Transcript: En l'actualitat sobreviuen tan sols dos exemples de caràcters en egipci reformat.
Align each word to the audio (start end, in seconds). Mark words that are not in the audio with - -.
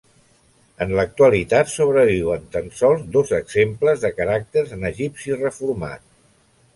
En 0.83 0.91
l'actualitat 0.99 1.71
sobreviuen 1.73 2.47
tan 2.55 2.71
sols 2.79 3.05
dos 3.17 3.33
exemples 3.41 4.07
de 4.07 4.11
caràcters 4.21 4.73
en 4.79 4.89
egipci 4.93 5.37
reformat. 5.43 6.05